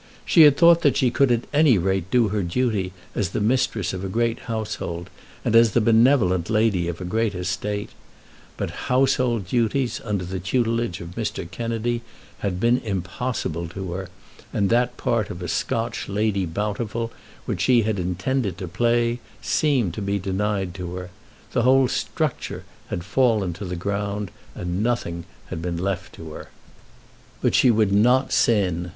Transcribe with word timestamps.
She 0.25 0.41
had 0.41 0.57
thought 0.57 0.81
that 0.81 0.97
she 0.97 1.11
could 1.11 1.31
at 1.31 1.43
any 1.53 1.77
rate 1.77 2.09
do 2.09 2.29
her 2.29 2.41
duty 2.41 2.91
as 3.13 3.29
the 3.29 3.39
mistress 3.39 3.93
of 3.93 4.03
a 4.03 4.09
great 4.09 4.39
household, 4.49 5.11
and 5.45 5.55
as 5.55 5.73
the 5.73 5.79
benevolent 5.79 6.49
lady 6.49 6.87
of 6.87 6.99
a 6.99 7.05
great 7.05 7.35
estate; 7.35 7.91
but 8.57 8.71
household 8.89 9.45
duties 9.45 10.01
under 10.03 10.25
the 10.25 10.39
tutelage 10.39 11.01
of 11.01 11.09
Mr. 11.13 11.45
Kennedy 11.51 12.01
had 12.39 12.59
been 12.59 12.79
impossible 12.79 13.67
to 13.67 13.91
her, 13.91 14.09
and 14.51 14.71
that 14.71 14.97
part 14.97 15.29
of 15.29 15.39
a 15.43 15.47
Scotch 15.47 16.09
Lady 16.09 16.47
Bountiful 16.47 17.11
which 17.45 17.61
she 17.61 17.83
had 17.83 17.99
intended 17.99 18.57
to 18.57 18.67
play 18.67 19.19
seemed 19.39 19.93
to 19.93 20.01
be 20.01 20.17
denied 20.17 20.73
to 20.73 20.95
her. 20.95 21.11
The 21.51 21.61
whole 21.61 21.87
structure 21.87 22.63
had 22.87 23.03
fallen 23.03 23.53
to 23.53 23.65
the 23.65 23.75
ground, 23.75 24.31
and 24.55 24.81
nothing 24.81 25.25
had 25.51 25.61
been 25.61 25.77
left 25.77 26.13
to 26.15 26.31
her. 26.31 26.49
But 27.39 27.53
she 27.53 27.69
would 27.69 27.91
not 27.91 28.31
sin. 28.33 28.89